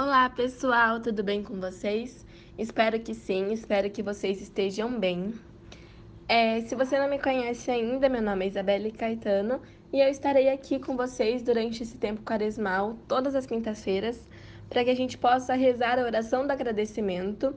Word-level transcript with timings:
Olá 0.00 0.30
pessoal, 0.30 1.00
tudo 1.00 1.24
bem 1.24 1.42
com 1.42 1.58
vocês? 1.58 2.24
Espero 2.56 3.00
que 3.00 3.12
sim, 3.12 3.52
espero 3.52 3.90
que 3.90 4.00
vocês 4.00 4.40
estejam 4.40 4.96
bem. 4.96 5.34
É, 6.28 6.60
se 6.60 6.76
você 6.76 6.96
não 7.00 7.10
me 7.10 7.18
conhece 7.18 7.68
ainda, 7.68 8.08
meu 8.08 8.22
nome 8.22 8.44
é 8.44 8.48
Isabelle 8.48 8.92
Caetano 8.92 9.60
e 9.92 9.98
eu 10.00 10.08
estarei 10.08 10.50
aqui 10.50 10.78
com 10.78 10.96
vocês 10.96 11.42
durante 11.42 11.82
esse 11.82 11.98
tempo 11.98 12.22
quaresmal, 12.22 12.96
todas 13.08 13.34
as 13.34 13.44
quintas-feiras, 13.44 14.22
para 14.70 14.84
que 14.84 14.90
a 14.90 14.94
gente 14.94 15.18
possa 15.18 15.54
rezar 15.54 15.98
a 15.98 16.04
oração 16.04 16.46
do 16.46 16.52
agradecimento. 16.52 17.52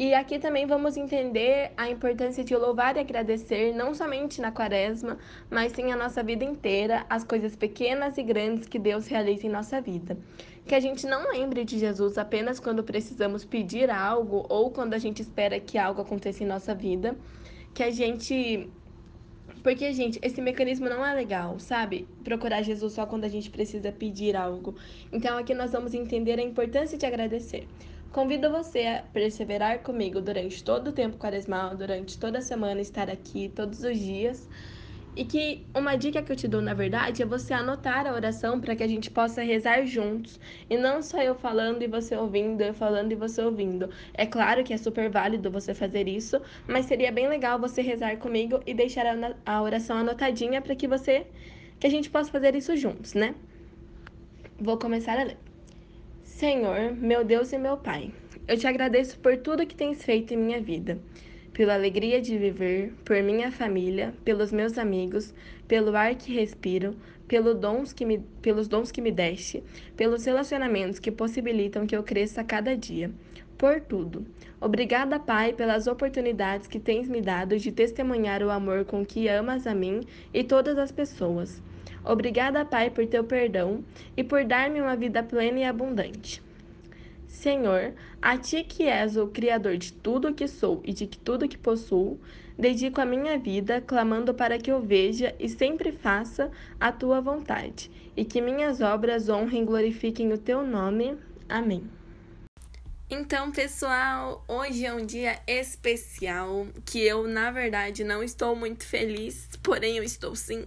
E 0.00 0.14
aqui 0.14 0.38
também 0.38 0.64
vamos 0.64 0.96
entender 0.96 1.72
a 1.76 1.90
importância 1.90 2.44
de 2.44 2.54
louvar 2.54 2.96
e 2.96 3.00
agradecer, 3.00 3.74
não 3.74 3.92
somente 3.92 4.40
na 4.40 4.52
quaresma, 4.52 5.18
mas 5.50 5.72
sim 5.72 5.90
a 5.90 5.96
nossa 5.96 6.22
vida 6.22 6.44
inteira, 6.44 7.04
as 7.10 7.24
coisas 7.24 7.56
pequenas 7.56 8.16
e 8.16 8.22
grandes 8.22 8.68
que 8.68 8.78
Deus 8.78 9.08
realiza 9.08 9.48
em 9.48 9.50
nossa 9.50 9.80
vida 9.80 10.16
que 10.64 10.74
a 10.74 10.80
gente 10.80 11.06
não 11.06 11.32
lembre 11.32 11.64
de 11.64 11.78
Jesus 11.78 12.18
apenas 12.18 12.60
quando 12.60 12.84
precisamos 12.84 13.42
pedir 13.42 13.90
algo 13.90 14.44
ou 14.50 14.70
quando 14.70 14.92
a 14.92 14.98
gente 14.98 15.22
espera 15.22 15.58
que 15.58 15.78
algo 15.78 16.02
aconteça 16.02 16.44
em 16.44 16.46
nossa 16.46 16.74
vida, 16.74 17.16
que 17.74 17.82
a 17.82 17.90
gente 17.90 18.68
porque, 19.62 19.92
gente, 19.92 20.20
esse 20.22 20.40
mecanismo 20.40 20.88
não 20.88 21.04
é 21.04 21.12
legal, 21.12 21.58
sabe? 21.58 22.06
Procurar 22.22 22.62
Jesus 22.62 22.92
só 22.92 23.04
quando 23.06 23.24
a 23.24 23.28
gente 23.28 23.50
precisa 23.50 23.90
pedir 23.90 24.36
algo. 24.36 24.76
Então, 25.10 25.36
aqui 25.36 25.54
nós 25.54 25.72
vamos 25.72 25.94
entender 25.94 26.38
a 26.38 26.42
importância 26.42 26.96
de 26.96 27.04
agradecer. 27.04 27.66
Convido 28.12 28.50
você 28.50 28.86
a 28.86 29.02
perseverar 29.02 29.80
comigo 29.80 30.20
durante 30.20 30.64
todo 30.64 30.88
o 30.88 30.92
tempo 30.92 31.18
quaresmal, 31.18 31.76
durante 31.76 32.18
toda 32.18 32.38
a 32.38 32.42
semana, 32.42 32.80
estar 32.80 33.10
aqui 33.10 33.48
todos 33.48 33.82
os 33.82 33.98
dias 33.98 34.48
e 35.18 35.24
que 35.24 35.66
uma 35.74 35.96
dica 35.96 36.22
que 36.22 36.30
eu 36.30 36.36
te 36.36 36.46
dou, 36.46 36.62
na 36.62 36.74
verdade, 36.74 37.22
é 37.22 37.26
você 37.26 37.52
anotar 37.52 38.06
a 38.06 38.12
oração 38.12 38.60
para 38.60 38.76
que 38.76 38.84
a 38.84 38.86
gente 38.86 39.10
possa 39.10 39.42
rezar 39.42 39.84
juntos. 39.84 40.38
E 40.70 40.76
não 40.76 41.02
só 41.02 41.20
eu 41.20 41.34
falando 41.34 41.82
e 41.82 41.88
você 41.88 42.16
ouvindo, 42.16 42.60
eu 42.62 42.72
falando 42.72 43.10
e 43.10 43.16
você 43.16 43.42
ouvindo. 43.42 43.90
É 44.14 44.24
claro 44.24 44.62
que 44.62 44.72
é 44.72 44.78
super 44.78 45.10
válido 45.10 45.50
você 45.50 45.74
fazer 45.74 46.06
isso, 46.06 46.40
mas 46.68 46.86
seria 46.86 47.10
bem 47.10 47.28
legal 47.28 47.58
você 47.58 47.82
rezar 47.82 48.16
comigo 48.18 48.60
e 48.64 48.72
deixar 48.72 49.06
a 49.44 49.62
oração 49.62 49.98
anotadinha 49.98 50.62
para 50.62 50.76
que 50.76 50.86
você 50.86 51.26
que 51.80 51.86
a 51.86 51.90
gente 51.90 52.10
possa 52.10 52.30
fazer 52.30 52.54
isso 52.54 52.76
juntos, 52.76 53.14
né? 53.14 53.34
Vou 54.60 54.78
começar 54.78 55.18
a 55.18 55.24
ler. 55.24 55.47
Senhor, 56.38 56.92
meu 56.92 57.24
Deus 57.24 57.52
e 57.52 57.58
meu 57.58 57.76
Pai, 57.76 58.12
eu 58.46 58.56
te 58.56 58.64
agradeço 58.64 59.18
por 59.18 59.36
tudo 59.38 59.66
que 59.66 59.74
tens 59.74 60.04
feito 60.04 60.32
em 60.32 60.36
minha 60.36 60.60
vida 60.60 60.96
pela 61.52 61.74
alegria 61.74 62.20
de 62.20 62.38
viver, 62.38 62.92
por 63.04 63.20
minha 63.20 63.50
família, 63.50 64.14
pelos 64.24 64.52
meus 64.52 64.78
amigos, 64.78 65.34
pelo 65.66 65.96
ar 65.96 66.14
que 66.14 66.32
respiro, 66.32 66.94
pelo 67.26 67.52
dons 67.52 67.92
que 67.92 68.06
me, 68.06 68.20
pelos 68.40 68.68
dons 68.68 68.92
que 68.92 69.00
me 69.00 69.10
deste, 69.10 69.64
pelos 69.96 70.24
relacionamentos 70.24 71.00
que 71.00 71.10
possibilitam 71.10 71.84
que 71.84 71.96
eu 71.96 72.04
cresça 72.04 72.42
a 72.42 72.44
cada 72.44 72.76
dia. 72.76 73.10
Por 73.58 73.80
tudo. 73.80 74.24
Obrigada, 74.60 75.18
Pai, 75.18 75.52
pelas 75.52 75.88
oportunidades 75.88 76.68
que 76.68 76.78
tens 76.78 77.08
me 77.08 77.20
dado 77.20 77.58
de 77.58 77.72
testemunhar 77.72 78.40
o 78.40 78.50
amor 78.50 78.84
com 78.84 79.04
que 79.04 79.26
amas 79.26 79.66
a 79.66 79.74
mim 79.74 80.02
e 80.32 80.44
todas 80.44 80.78
as 80.78 80.92
pessoas. 80.92 81.60
Obrigada, 82.04 82.64
Pai, 82.64 82.88
por 82.88 83.04
teu 83.06 83.24
perdão 83.24 83.84
e 84.16 84.22
por 84.22 84.44
dar-me 84.44 84.80
uma 84.80 84.94
vida 84.94 85.24
plena 85.24 85.58
e 85.58 85.64
abundante. 85.64 86.40
Senhor, 87.26 87.94
a 88.22 88.38
ti 88.38 88.62
que 88.62 88.84
és 88.84 89.16
o 89.16 89.26
Criador 89.26 89.76
de 89.76 89.92
tudo 89.92 90.28
o 90.28 90.34
que 90.34 90.46
sou 90.46 90.80
e 90.84 90.92
de 90.92 91.08
tudo 91.08 91.48
que 91.48 91.58
possuo, 91.58 92.16
dedico 92.56 93.00
a 93.00 93.04
minha 93.04 93.36
vida, 93.36 93.80
clamando 93.80 94.32
para 94.32 94.56
que 94.56 94.70
eu 94.70 94.80
veja 94.80 95.34
e 95.38 95.48
sempre 95.48 95.90
faça 95.90 96.48
a 96.78 96.92
tua 96.92 97.20
vontade, 97.20 97.90
e 98.16 98.24
que 98.24 98.40
minhas 98.40 98.80
obras 98.80 99.28
honrem 99.28 99.62
e 99.62 99.66
glorifiquem 99.66 100.32
o 100.32 100.38
teu 100.38 100.64
nome. 100.64 101.16
Amém. 101.48 101.97
Então, 103.10 103.50
pessoal, 103.50 104.44
hoje 104.46 104.84
é 104.84 104.92
um 104.92 105.06
dia 105.06 105.40
especial 105.46 106.66
que 106.84 107.00
eu, 107.00 107.26
na 107.26 107.50
verdade, 107.50 108.04
não 108.04 108.22
estou 108.22 108.54
muito 108.54 108.84
feliz, 108.84 109.48
porém 109.64 109.96
eu 109.96 110.04
estou 110.04 110.36
sim. 110.36 110.66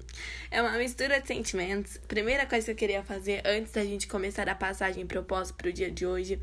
É 0.49 0.59
uma 0.59 0.75
mistura 0.79 1.21
de 1.21 1.27
sentimentos. 1.27 1.97
Primeira 2.07 2.47
coisa 2.47 2.65
que 2.65 2.71
eu 2.71 2.75
queria 2.75 3.03
fazer 3.03 3.43
antes 3.45 3.71
da 3.73 3.85
gente 3.85 4.07
começar 4.07 4.49
a 4.49 4.55
passagem 4.55 5.05
propósito 5.05 5.55
para 5.55 5.69
o 5.69 5.73
dia 5.73 5.91
de 5.91 6.03
hoje 6.03 6.39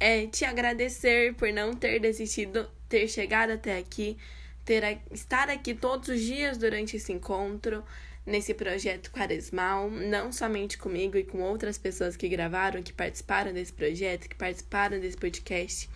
é 0.00 0.26
te 0.26 0.46
agradecer 0.46 1.34
por 1.34 1.52
não 1.52 1.74
ter 1.74 2.00
desistido, 2.00 2.66
ter 2.88 3.06
chegado 3.06 3.50
até 3.50 3.76
aqui, 3.76 4.16
ter 4.64 5.02
estar 5.10 5.50
aqui 5.50 5.74
todos 5.74 6.08
os 6.08 6.22
dias 6.22 6.56
durante 6.56 6.96
esse 6.96 7.12
encontro 7.12 7.84
nesse 8.24 8.54
projeto 8.54 9.10
Quaresmal, 9.10 9.90
não 9.90 10.32
somente 10.32 10.78
comigo 10.78 11.16
e 11.16 11.24
com 11.24 11.40
outras 11.40 11.76
pessoas 11.76 12.16
que 12.16 12.28
gravaram, 12.28 12.82
que 12.82 12.92
participaram 12.92 13.52
desse 13.52 13.72
projeto, 13.72 14.28
que 14.28 14.36
participaram 14.36 15.00
desse 15.00 15.16
podcast. 15.16 15.88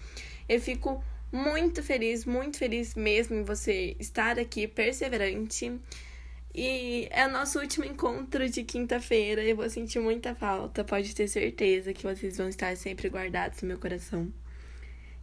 Eu 0.49 0.61
fico 0.61 1.03
muito 1.33 1.83
feliz, 1.83 2.25
muito 2.25 2.59
feliz 2.59 2.95
mesmo 2.95 3.37
em 3.37 3.43
você 3.43 3.97
estar 3.99 4.39
aqui 4.39 4.67
perseverante. 4.67 5.79
E 6.55 7.09
é 7.11 7.27
o 7.27 7.31
nosso 7.31 7.61
último 7.61 7.85
encontro 7.85 8.49
de 8.49 8.65
quinta-feira. 8.65 9.45
Eu 9.45 9.57
vou 9.57 9.69
sentir 9.69 10.01
muita 10.01 10.35
falta, 10.35 10.83
pode 10.83 11.15
ter 11.15 11.29
certeza 11.29 11.93
que 11.93 12.03
vocês 12.03 12.39
vão 12.39 12.49
estar 12.49 12.77
sempre 12.77 13.09
guardados 13.09 13.61
no 13.63 13.69
meu 13.69 13.79
coração. 13.79 14.33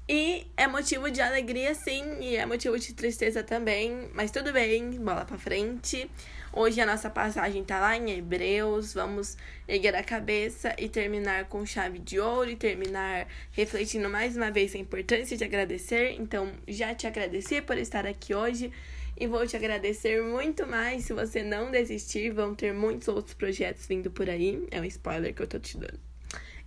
E 0.08 0.48
é 0.58 0.68
motivo 0.68 1.10
de 1.10 1.22
alegria, 1.22 1.74
sim, 1.74 2.04
e 2.20 2.36
é 2.36 2.46
motivo 2.46 2.78
de 2.78 2.94
tristeza 2.94 3.42
também, 3.42 4.10
mas 4.14 4.32
tudo 4.32 4.52
bem, 4.52 4.92
bola 5.00 5.24
pra 5.24 5.38
frente. 5.38 6.12
Hoje 6.52 6.82
a 6.82 6.86
nossa 6.86 7.10
passagem 7.10 7.64
tá 7.64 7.80
lá 7.80 7.96
em 7.96 8.12
Hebreus. 8.12 8.94
Vamos 8.94 9.38
erguer 9.66 9.96
a 9.96 10.04
cabeça 10.04 10.76
e 10.78 10.90
terminar 10.90 11.46
com 11.46 11.66
chave 11.66 12.00
de 12.00 12.20
ouro 12.20 12.50
e 12.50 12.56
terminar 12.56 13.28
refletindo 13.52 14.10
mais 14.10 14.36
uma 14.36 14.52
vez 14.52 14.76
a 14.76 14.78
importância 14.78 15.38
de 15.38 15.44
agradecer. 15.46 16.12
Então, 16.20 16.52
já 16.68 16.94
te 16.94 17.08
agradeci 17.08 17.62
por 17.62 17.78
estar 17.78 18.06
aqui 18.06 18.36
hoje 18.36 18.72
e 19.18 19.26
vou 19.26 19.48
te 19.48 19.56
agradecer 19.56 20.22
muito 20.22 20.68
mais 20.68 21.06
se 21.06 21.14
você 21.14 21.42
não 21.42 21.72
desistir. 21.72 22.30
Vão 22.30 22.54
ter 22.54 22.74
muitos 22.74 23.08
outros 23.08 23.34
projetos 23.34 23.88
vindo 23.88 24.12
por 24.12 24.30
aí. 24.30 24.68
É 24.70 24.82
um 24.82 24.86
spoiler 24.86 25.34
que 25.34 25.42
eu 25.42 25.48
tô 25.48 25.58
te 25.58 25.78
dando. 25.78 26.00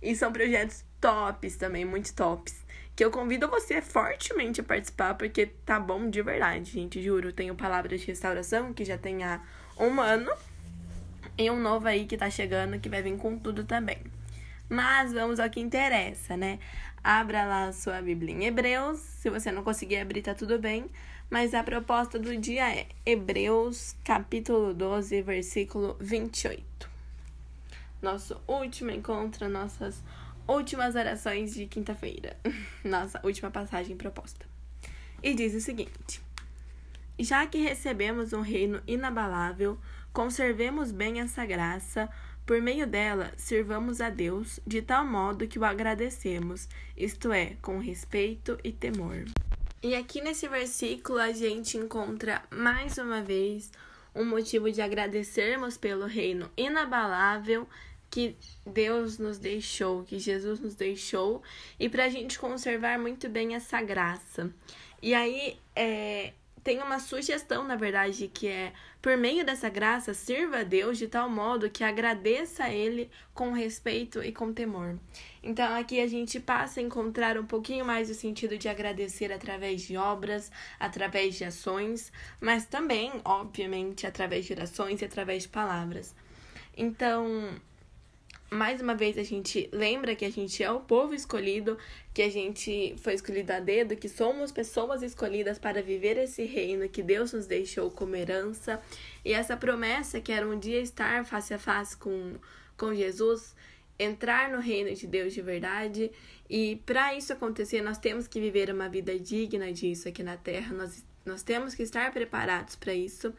E 0.01 0.15
são 0.15 0.33
projetos 0.33 0.83
tops 0.99 1.55
também, 1.55 1.85
muito 1.85 2.13
tops 2.13 2.66
que 2.97 3.05
eu 3.05 3.11
convido 3.11 3.47
você 3.47 3.79
fortemente 3.79 4.59
a 4.59 4.63
participar, 4.63 5.13
porque 5.13 5.45
tá 5.45 5.79
bom 5.79 6.09
de 6.09 6.19
verdade, 6.23 6.71
gente, 6.71 6.99
juro. 6.99 7.31
Tenho 7.31 7.53
palavras 7.53 8.01
de 8.01 8.07
restauração 8.07 8.73
que 8.73 8.83
já 8.83 8.97
tem 8.97 9.23
há 9.23 9.39
um 9.79 10.01
ano 10.01 10.31
e 11.37 11.47
um 11.51 11.59
novo 11.59 11.87
aí 11.87 12.07
que 12.07 12.17
tá 12.17 12.27
chegando 12.27 12.79
que 12.79 12.89
vai 12.89 13.03
vir 13.03 13.15
com 13.15 13.37
tudo 13.37 13.63
também. 13.63 13.99
Mas 14.67 15.13
vamos 15.13 15.39
ao 15.39 15.47
que 15.47 15.59
interessa, 15.59 16.35
né? 16.35 16.57
Abra 17.03 17.45
lá 17.45 17.67
a 17.67 17.71
sua 17.71 18.01
Bíblia 18.01 18.33
em 18.33 18.45
Hebreus. 18.45 18.97
Se 18.97 19.29
você 19.29 19.51
não 19.51 19.63
conseguir 19.63 19.97
abrir, 19.97 20.23
tá 20.23 20.33
tudo 20.33 20.57
bem. 20.57 20.87
Mas 21.29 21.53
a 21.53 21.61
proposta 21.61 22.17
do 22.17 22.35
dia 22.35 22.67
é 22.67 22.87
Hebreus, 23.05 23.95
capítulo 24.03 24.73
12, 24.73 25.21
versículo 25.21 25.95
28. 25.99 26.89
Nosso 28.01 28.41
último 28.47 28.89
encontro, 28.89 29.47
nossas 29.47 30.03
últimas 30.47 30.95
orações 30.95 31.53
de 31.53 31.65
quinta-feira. 31.65 32.37
Nossa 32.83 33.19
última 33.23 33.51
passagem 33.51 33.97
proposta. 33.97 34.45
E 35.21 35.33
diz 35.33 35.53
o 35.53 35.59
seguinte: 35.59 36.21
Já 37.19 37.45
que 37.45 37.57
recebemos 37.57 38.33
um 38.33 38.41
reino 38.41 38.81
inabalável, 38.87 39.77
conservemos 40.13 40.91
bem 40.91 41.19
essa 41.19 41.45
graça, 41.45 42.09
por 42.45 42.61
meio 42.61 42.87
dela 42.87 43.31
sirvamos 43.35 43.99
a 43.99 44.09
Deus 44.09 44.59
de 44.65 44.81
tal 44.81 45.05
modo 45.05 45.47
que 45.47 45.59
o 45.59 45.65
agradecemos, 45.65 46.67
isto 46.95 47.31
é, 47.31 47.57
com 47.61 47.79
respeito 47.79 48.57
e 48.63 48.71
temor. 48.71 49.25
E 49.83 49.95
aqui 49.95 50.21
nesse 50.21 50.47
versículo 50.47 51.19
a 51.19 51.31
gente 51.31 51.77
encontra 51.77 52.41
mais 52.49 52.97
uma 52.97 53.21
vez 53.21 53.71
um 54.15 54.25
motivo 54.25 54.71
de 54.71 54.81
agradecermos 54.81 55.77
pelo 55.77 56.07
reino 56.07 56.49
inabalável 56.57 57.67
que 58.17 58.35
Deus 58.65 59.19
nos 59.19 59.37
deixou, 59.37 60.03
que 60.03 60.17
Jesus 60.17 60.59
nos 60.59 60.73
deixou, 60.73 61.43
e 61.79 61.87
para 61.87 62.05
a 62.05 62.09
gente 62.09 62.39
conservar 62.39 62.97
muito 62.97 63.29
bem 63.29 63.53
essa 63.53 63.79
graça. 63.79 64.51
E 65.03 65.13
aí 65.13 65.59
é, 65.75 66.33
tem 66.63 66.81
uma 66.81 66.97
sugestão, 66.97 67.63
na 67.63 67.75
verdade, 67.75 68.27
que 68.27 68.47
é 68.47 68.73
por 69.03 69.15
meio 69.15 69.45
dessa 69.45 69.69
graça, 69.69 70.15
sirva 70.15 70.61
a 70.61 70.63
Deus 70.63 70.97
de 70.97 71.07
tal 71.07 71.29
modo 71.29 71.69
que 71.69 71.83
agradeça 71.83 72.63
a 72.63 72.73
Ele 72.73 73.07
com 73.35 73.51
respeito 73.51 74.23
e 74.23 74.31
com 74.31 74.51
temor. 74.51 74.97
Então 75.43 75.75
aqui 75.75 76.01
a 76.01 76.07
gente 76.07 76.39
passa 76.39 76.79
a 76.79 76.83
encontrar 76.83 77.37
um 77.37 77.45
pouquinho 77.45 77.85
mais 77.85 78.09
o 78.09 78.15
sentido 78.15 78.57
de 78.57 78.67
agradecer 78.67 79.31
através 79.31 79.83
de 79.83 79.95
obras, 79.95 80.51
através 80.79 81.35
de 81.35 81.43
ações, 81.45 82.11
mas 82.41 82.65
também, 82.65 83.11
obviamente, 83.23 84.07
através 84.07 84.45
de 84.45 84.53
orações 84.53 85.03
e 85.03 85.05
através 85.05 85.43
de 85.43 85.49
palavras. 85.49 86.15
Então, 86.75 87.55
mais 88.49 88.81
uma 88.81 88.95
vez 88.95 89.17
a 89.17 89.23
gente 89.23 89.69
lembra 89.71 90.15
que 90.15 90.23
a 90.23 90.31
gente 90.31 90.63
é 90.63 90.71
o 90.71 90.79
povo 90.79 91.13
escolhido, 91.13 91.77
que 92.13 92.21
a 92.21 92.29
gente 92.29 92.95
foi 92.97 93.13
escolhido 93.13 93.51
a 93.51 93.59
dedo, 93.59 93.95
que 93.95 94.07
somos 94.07 94.51
pessoas 94.51 95.03
escolhidas 95.03 95.59
para 95.59 95.81
viver 95.81 96.17
esse 96.17 96.43
reino 96.43 96.87
que 96.87 97.03
Deus 97.03 97.33
nos 97.33 97.45
deixou 97.45 97.91
como 97.91 98.15
herança. 98.15 98.81
E 99.23 99.33
essa 99.33 99.57
promessa 99.57 100.21
que 100.21 100.31
era 100.31 100.47
um 100.47 100.57
dia 100.57 100.79
estar 100.79 101.25
face 101.25 101.53
a 101.53 101.59
face 101.59 101.97
com, 101.97 102.35
com 102.77 102.95
Jesus 102.95 103.55
entrar 103.99 104.49
no 104.49 104.59
reino 104.59 104.93
de 104.93 105.07
Deus 105.07 105.33
de 105.33 105.41
verdade. 105.41 106.11
E 106.49 106.81
para 106.85 107.15
isso 107.15 107.33
acontecer, 107.33 107.81
nós 107.81 107.97
temos 107.97 108.27
que 108.27 108.39
viver 108.39 108.69
uma 108.69 108.87
vida 108.87 109.17
digna 109.17 109.71
disso 109.71 110.07
aqui 110.07 110.23
na 110.23 110.37
Terra. 110.37 110.73
Nós, 110.73 111.03
nós 111.25 111.43
temos 111.43 111.73
que 111.73 111.83
estar 111.83 112.11
preparados 112.11 112.75
para 112.75 112.93
isso. 112.93 113.33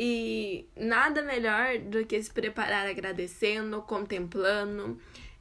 E 0.00 0.64
nada 0.76 1.22
melhor 1.22 1.76
do 1.80 2.06
que 2.06 2.22
se 2.22 2.30
preparar 2.30 2.86
agradecendo, 2.86 3.82
contemplando, 3.82 4.96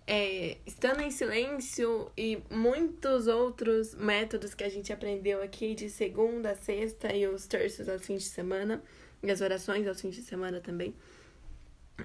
é, 0.07 0.57
estando 0.65 1.01
em 1.01 1.11
silêncio 1.11 2.11
e 2.17 2.41
muitos 2.49 3.27
outros 3.27 3.93
métodos 3.93 4.55
que 4.55 4.63
a 4.63 4.69
gente 4.69 4.91
aprendeu 4.91 5.43
aqui 5.43 5.75
de 5.75 5.91
segunda 5.91 6.53
a 6.53 6.55
sexta 6.55 7.15
e 7.15 7.27
os 7.27 7.45
terços 7.45 7.87
aos 7.87 8.03
fins 8.03 8.23
de 8.23 8.29
semana, 8.29 8.81
e 9.21 9.29
as 9.29 9.41
orações 9.41 9.87
aos 9.87 10.01
fins 10.01 10.15
de 10.15 10.23
semana 10.23 10.59
também. 10.59 10.95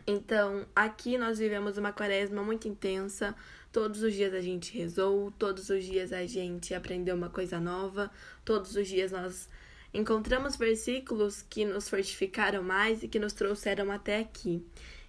Então, 0.06 0.66
aqui 0.76 1.16
nós 1.16 1.38
vivemos 1.38 1.78
uma 1.78 1.90
quaresma 1.90 2.42
muito 2.42 2.68
intensa. 2.68 3.34
Todos 3.72 4.02
os 4.02 4.12
dias 4.12 4.34
a 4.34 4.42
gente 4.42 4.76
rezou, 4.76 5.30
todos 5.38 5.70
os 5.70 5.82
dias 5.84 6.12
a 6.12 6.26
gente 6.26 6.74
aprendeu 6.74 7.16
uma 7.16 7.30
coisa 7.30 7.58
nova, 7.58 8.10
todos 8.44 8.76
os 8.76 8.86
dias 8.86 9.10
nós 9.10 9.48
encontramos 9.92 10.56
versículos 10.56 11.42
que 11.42 11.64
nos 11.64 11.88
fortificaram 11.88 12.62
mais 12.62 13.02
e 13.02 13.08
que 13.08 13.18
nos 13.18 13.32
trouxeram 13.32 13.90
até 13.90 14.18
aqui. 14.18 14.64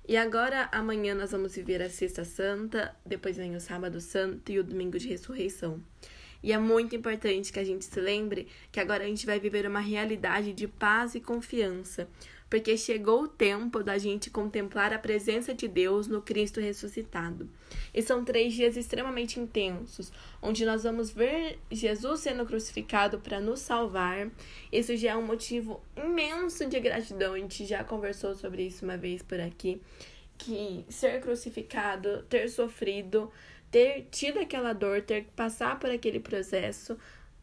E 0.07 0.18
agora, 0.18 0.68
amanhã, 0.71 1.15
nós 1.15 1.31
vamos 1.31 1.56
viver 1.56 1.81
a 1.81 1.89
Sexta 1.89 2.25
Santa, 2.25 2.94
depois 3.06 3.38
vem 3.38 3.56
o 3.56 3.62
Sábado 3.62 4.01
Santo 4.01 4.51
e 4.51 4.59
o 4.59 4.63
Domingo 4.63 5.00
de 5.00 5.07
Ressurreição. 5.07 5.81
E 6.44 6.51
é 6.51 6.57
muito 6.57 6.94
importante 6.94 7.53
que 7.53 7.59
a 7.59 7.63
gente 7.63 7.85
se 7.85 8.01
lembre 8.01 8.50
que 8.69 8.81
agora 8.81 9.06
a 9.06 9.07
gente 9.07 9.25
vai 9.25 9.39
viver 9.39 9.65
uma 9.65 9.80
realidade 9.80 10.51
de 10.51 10.68
paz 10.68 11.15
e 11.15 11.21
confiança, 11.21 12.09
porque 12.54 12.78
chegou 12.78 13.24
o 13.24 13.28
tempo 13.28 13.82
da 13.82 13.98
gente 13.98 14.30
contemplar 14.30 14.94
a 14.94 15.00
presença 15.00 15.56
de 15.56 15.68
Deus 15.68 16.06
no 16.06 16.22
Cristo 16.22 16.60
ressuscitado. 16.60 17.50
E 17.92 18.00
são 18.00 18.24
três 18.24 18.54
dias 18.54 18.78
extremamente 18.78 19.40
intensos, 19.40 20.12
onde 20.40 20.64
nós 20.64 20.84
vamos 20.84 21.10
ver 21.10 21.58
Jesus 21.72 22.20
sendo 22.20 22.46
crucificado 22.46 23.18
para 23.18 23.40
nos 23.40 23.60
salvar. 23.60 24.30
Isso 24.72 24.96
já 24.96 25.14
é 25.14 25.16
um 25.16 25.26
motivo 25.26 25.82
imenso 25.98 26.68
de 26.68 26.80
gratidão. 26.80 27.34
A 27.34 27.40
gente 27.40 27.66
já 27.66 27.84
conversou 27.84 28.36
sobre 28.36 28.68
isso 28.68 28.86
uma 28.86 28.98
vez 28.98 29.24
por 29.24 29.40
aqui. 29.40 29.82
Que 30.38 30.86
ser 30.90 31.22
crucificado, 31.22 32.22
ter 32.30 32.48
sofrido, 32.50 33.32
ter 33.72 34.10
tido 34.12 34.38
aquela 34.38 34.74
dor, 34.74 35.02
ter 35.02 35.24
que 35.24 35.32
passar 35.32 35.80
por 35.80 35.90
aquele 35.90 36.20
processo, 36.20 37.00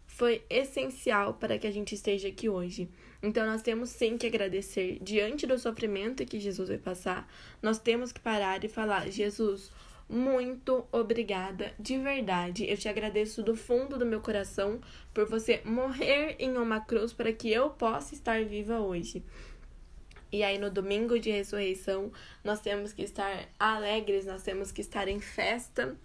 foi 0.07 0.45
essencial 0.49 1.35
para 1.35 1.59
que 1.59 1.67
a 1.67 1.73
gente 1.73 1.97
esteja 1.97 2.29
aqui 2.29 2.49
hoje. 2.49 2.89
Então 3.22 3.44
nós 3.44 3.62
temos 3.62 3.90
sim 3.90 4.17
que 4.17 4.26
agradecer 4.26 4.99
diante 5.02 5.46
do 5.46 5.58
sofrimento 5.58 6.25
que 6.25 6.40
Jesus 6.40 6.69
vai 6.69 6.78
passar. 6.78 7.31
Nós 7.61 7.78
temos 7.78 8.12
que 8.12 8.20
parar 8.20 8.64
e 8.64 8.69
falar: 8.69 9.11
Jesus, 9.11 9.70
muito 10.08 10.87
obrigada, 10.90 11.72
de 11.78 11.99
verdade. 11.99 12.69
Eu 12.69 12.76
te 12.76 12.88
agradeço 12.88 13.43
do 13.43 13.55
fundo 13.55 13.99
do 13.99 14.06
meu 14.06 14.20
coração 14.20 14.81
por 15.12 15.26
você 15.28 15.61
morrer 15.64 16.37
em 16.38 16.56
uma 16.56 16.81
cruz 16.81 17.12
para 17.12 17.32
que 17.32 17.50
eu 17.52 17.70
possa 17.70 18.14
estar 18.14 18.44
viva 18.44 18.81
hoje. 18.81 19.23
E 20.32 20.43
aí 20.43 20.58
no 20.58 20.70
domingo 20.70 21.19
de 21.19 21.31
ressurreição, 21.31 22.12
nós 22.43 22.61
temos 22.61 22.93
que 22.93 23.02
estar 23.02 23.49
alegres, 23.58 24.26
nós 24.26 24.43
temos 24.43 24.73
que 24.73 24.81
estar 24.81 25.08
em 25.08 25.20
festa, 25.20 25.96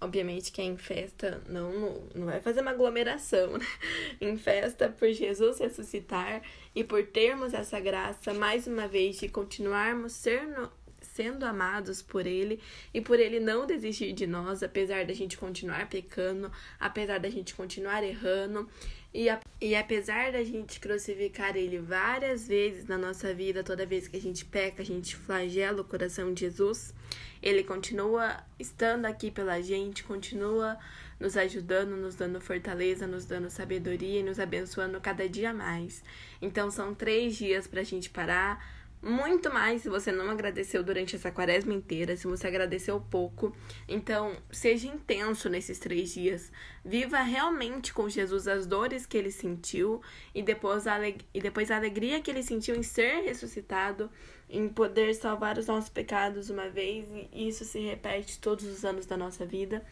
Obviamente 0.00 0.52
que 0.52 0.60
é 0.60 0.64
em 0.64 0.76
festa 0.76 1.42
não, 1.48 1.72
não, 1.72 2.08
não 2.14 2.26
vai 2.26 2.40
fazer 2.40 2.60
uma 2.60 2.72
aglomeração, 2.72 3.56
né? 3.56 3.66
Em 4.20 4.36
festa 4.36 4.88
por 4.88 5.10
Jesus 5.10 5.58
ressuscitar 5.58 6.42
e 6.74 6.84
por 6.84 7.04
termos 7.06 7.54
essa 7.54 7.80
graça, 7.80 8.34
mais 8.34 8.66
uma 8.66 8.86
vez, 8.86 9.18
de 9.18 9.28
continuarmos 9.28 10.12
sendo, 10.12 10.70
sendo 11.00 11.44
amados 11.44 12.02
por 12.02 12.26
Ele 12.26 12.60
e 12.92 13.00
por 13.00 13.18
Ele 13.18 13.40
não 13.40 13.66
desistir 13.66 14.12
de 14.12 14.26
nós, 14.26 14.62
apesar 14.62 15.06
da 15.06 15.14
gente 15.14 15.38
continuar 15.38 15.88
pecando, 15.88 16.52
apesar 16.78 17.18
da 17.18 17.30
gente 17.30 17.54
continuar 17.54 18.02
errando. 18.02 18.68
E, 19.14 19.28
a, 19.28 19.38
e 19.60 19.76
apesar 19.76 20.32
da 20.32 20.42
gente 20.42 20.80
crucificar 20.80 21.56
ele 21.56 21.78
várias 21.78 22.48
vezes 22.48 22.84
na 22.86 22.98
nossa 22.98 23.32
vida, 23.32 23.62
toda 23.62 23.86
vez 23.86 24.08
que 24.08 24.16
a 24.16 24.20
gente 24.20 24.44
peca, 24.44 24.82
a 24.82 24.84
gente 24.84 25.14
flagela 25.14 25.82
o 25.82 25.84
coração 25.84 26.34
de 26.34 26.40
Jesus, 26.40 26.92
ele 27.40 27.62
continua 27.62 28.42
estando 28.58 29.04
aqui 29.06 29.30
pela 29.30 29.62
gente, 29.62 30.02
continua 30.02 30.76
nos 31.20 31.36
ajudando, 31.36 31.96
nos 31.96 32.16
dando 32.16 32.40
fortaleza, 32.40 33.06
nos 33.06 33.24
dando 33.24 33.48
sabedoria 33.50 34.18
e 34.18 34.22
nos 34.24 34.40
abençoando 34.40 35.00
cada 35.00 35.28
dia 35.28 35.54
mais. 35.54 36.02
Então 36.42 36.68
são 36.68 36.92
três 36.92 37.36
dias 37.36 37.68
para 37.68 37.82
a 37.82 37.84
gente 37.84 38.10
parar 38.10 38.83
muito 39.04 39.52
mais 39.52 39.82
se 39.82 39.88
você 39.88 40.10
não 40.10 40.30
agradeceu 40.30 40.82
durante 40.82 41.14
essa 41.14 41.30
quaresma 41.30 41.74
inteira, 41.74 42.16
se 42.16 42.26
você 42.26 42.46
agradeceu 42.46 42.98
pouco. 42.98 43.54
Então, 43.86 44.34
seja 44.50 44.88
intenso 44.88 45.48
nesses 45.50 45.78
três 45.78 46.14
dias. 46.14 46.50
Viva 46.82 47.20
realmente 47.20 47.92
com 47.92 48.08
Jesus 48.08 48.48
as 48.48 48.66
dores 48.66 49.04
que 49.04 49.18
ele 49.18 49.30
sentiu 49.30 50.00
e 50.34 50.42
depois 50.42 50.86
a, 50.86 50.98
e 51.06 51.40
depois 51.40 51.70
a 51.70 51.76
alegria 51.76 52.22
que 52.22 52.30
ele 52.30 52.42
sentiu 52.42 52.74
em 52.74 52.82
ser 52.82 53.24
ressuscitado, 53.24 54.10
em 54.48 54.68
poder 54.68 55.14
salvar 55.14 55.58
os 55.58 55.66
nossos 55.66 55.90
pecados 55.90 56.48
uma 56.48 56.70
vez, 56.70 57.06
e 57.32 57.48
isso 57.48 57.64
se 57.64 57.80
repete 57.80 58.40
todos 58.40 58.64
os 58.64 58.84
anos 58.84 59.04
da 59.04 59.16
nossa 59.16 59.44
vida. 59.44 59.84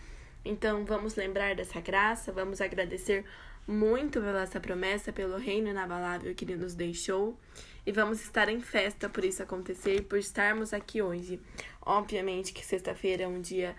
Então, 0.45 0.85
vamos 0.85 1.15
lembrar 1.15 1.55
dessa 1.55 1.81
graça, 1.81 2.33
vamos 2.33 2.61
agradecer 2.61 3.25
muito 3.67 4.21
pela 4.21 4.43
essa 4.43 4.61
promessa, 4.61 5.13
pelo 5.13 5.37
reino 5.37 5.69
inabalável 5.69 6.35
que 6.35 6.45
ele 6.45 6.57
nos 6.57 6.75
deixou 6.75 7.39
e 7.87 7.93
vamos 7.93 8.21
estar 8.21 8.49
em 8.49 8.61
festa 8.61 9.09
por 9.09 9.25
isso 9.25 9.43
acontecer 9.43 10.03
por 10.03 10.19
estarmos 10.19 10.73
aqui 10.73 11.03
hoje. 11.03 11.41
Obviamente 11.81 12.53
que 12.53 12.65
sexta-feira 12.65 13.25
é 13.25 13.29
um 13.29 13.41
dia 13.41 13.75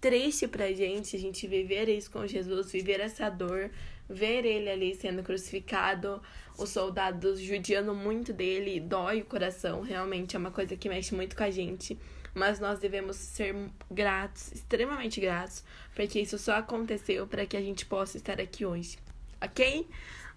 triste 0.00 0.46
pra 0.46 0.70
gente, 0.72 1.16
a 1.16 1.18
gente 1.18 1.46
viver 1.46 1.88
isso 1.88 2.10
com 2.10 2.26
Jesus, 2.26 2.70
viver 2.70 3.00
essa 3.00 3.30
dor, 3.30 3.70
ver 4.08 4.44
ele 4.44 4.68
ali 4.68 4.94
sendo 4.94 5.22
crucificado, 5.22 6.20
os 6.58 6.70
soldados 6.70 7.40
judiando 7.40 7.94
muito 7.94 8.32
dele, 8.32 8.80
dói 8.80 9.22
o 9.22 9.24
coração, 9.24 9.80
realmente 9.80 10.36
é 10.36 10.38
uma 10.38 10.50
coisa 10.50 10.76
que 10.76 10.88
mexe 10.88 11.14
muito 11.14 11.34
com 11.34 11.42
a 11.42 11.50
gente. 11.50 11.98
Mas 12.34 12.58
nós 12.58 12.80
devemos 12.80 13.16
ser 13.16 13.54
gratos, 13.90 14.50
extremamente 14.52 15.20
gratos, 15.20 15.62
porque 15.94 16.20
isso 16.20 16.36
só 16.36 16.56
aconteceu 16.56 17.26
para 17.26 17.46
que 17.46 17.56
a 17.56 17.60
gente 17.60 17.86
possa 17.86 18.16
estar 18.16 18.40
aqui 18.40 18.66
hoje, 18.66 18.98
ok? 19.40 19.86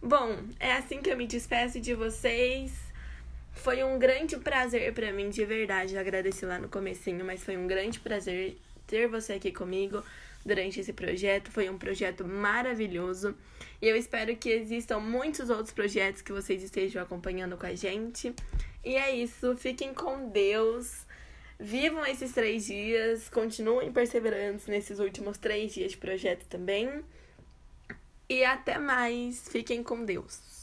Bom, 0.02 0.38
é 0.60 0.74
assim 0.74 1.02
que 1.02 1.10
eu 1.10 1.18
me 1.18 1.26
despeço 1.26 1.80
de 1.80 1.94
vocês. 1.94 2.72
Foi 3.52 3.84
um 3.84 3.98
grande 3.98 4.38
prazer 4.38 4.94
para 4.94 5.12
mim, 5.12 5.30
de 5.30 5.44
verdade. 5.44 5.96
Eu 5.96 6.00
agradeci 6.00 6.46
lá 6.46 6.60
no 6.60 6.70
comecinho, 6.70 7.26
mas 7.26 7.44
foi 7.44 7.58
um 7.58 7.66
grande 7.66 8.00
prazer 8.00 8.58
ter 8.86 9.08
você 9.08 9.34
aqui 9.34 9.52
comigo 9.52 10.04
durante 10.46 10.80
esse 10.80 10.94
projeto. 10.94 11.52
Foi 11.52 11.70
um 11.70 11.78
projeto 11.78 12.26
maravilhoso. 12.26 13.36
E 13.82 13.88
eu 13.88 13.96
espero 13.96 14.36
que 14.36 14.50
existam 14.50 15.00
muitos 15.00 15.50
outros 15.50 15.72
projetos 15.72 16.22
que 16.22 16.32
vocês 16.32 16.64
estejam 16.64 17.02
acompanhando 17.02 17.58
com 17.58 17.66
a 17.66 17.76
gente. 17.76 18.34
E 18.86 18.96
é 18.96 19.14
isso. 19.14 19.56
Fiquem 19.58 19.94
com 19.94 20.30
Deus. 20.30 21.06
Vivam 21.60 22.06
esses 22.06 22.32
três 22.32 22.66
dias. 22.66 23.28
Continuem 23.30 23.92
perseverantes 23.92 24.68
nesses 24.68 25.00
últimos 25.00 25.38
três 25.38 25.74
dias 25.74 25.92
de 25.92 25.98
projeto 25.98 26.46
também. 26.46 27.04
E 28.30 28.44
até 28.46 28.78
mais. 28.78 29.48
Fiquem 29.50 29.84
com 29.84 30.06
Deus. 30.06 30.57